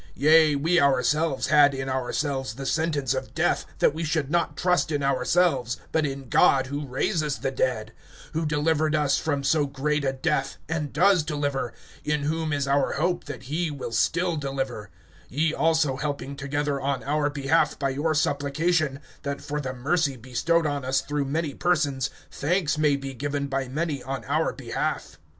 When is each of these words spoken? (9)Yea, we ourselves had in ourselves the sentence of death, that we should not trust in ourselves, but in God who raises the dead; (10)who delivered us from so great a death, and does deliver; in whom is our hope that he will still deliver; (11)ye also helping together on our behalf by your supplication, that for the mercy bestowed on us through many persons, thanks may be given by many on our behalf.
(9)Yea, 0.17 0.59
we 0.59 0.81
ourselves 0.81 1.45
had 1.45 1.75
in 1.75 1.87
ourselves 1.87 2.55
the 2.55 2.65
sentence 2.65 3.13
of 3.13 3.35
death, 3.35 3.67
that 3.77 3.93
we 3.93 4.03
should 4.03 4.31
not 4.31 4.57
trust 4.57 4.91
in 4.91 5.03
ourselves, 5.03 5.77
but 5.91 6.07
in 6.07 6.27
God 6.27 6.65
who 6.65 6.87
raises 6.87 7.37
the 7.37 7.51
dead; 7.51 7.93
(10)who 8.33 8.47
delivered 8.47 8.95
us 8.95 9.19
from 9.19 9.43
so 9.43 9.67
great 9.67 10.03
a 10.03 10.11
death, 10.11 10.57
and 10.67 10.91
does 10.91 11.21
deliver; 11.21 11.71
in 12.03 12.21
whom 12.23 12.51
is 12.51 12.67
our 12.67 12.93
hope 12.93 13.25
that 13.25 13.43
he 13.43 13.69
will 13.69 13.91
still 13.91 14.35
deliver; 14.37 14.89
(11)ye 15.31 15.53
also 15.55 15.97
helping 15.97 16.35
together 16.35 16.81
on 16.81 17.03
our 17.03 17.29
behalf 17.29 17.77
by 17.77 17.89
your 17.91 18.15
supplication, 18.15 18.99
that 19.21 19.39
for 19.39 19.61
the 19.61 19.71
mercy 19.71 20.17
bestowed 20.17 20.65
on 20.65 20.83
us 20.83 21.01
through 21.01 21.25
many 21.25 21.53
persons, 21.53 22.09
thanks 22.31 22.75
may 22.75 22.95
be 22.95 23.13
given 23.13 23.45
by 23.45 23.67
many 23.67 24.01
on 24.01 24.25
our 24.25 24.51
behalf. 24.51 25.19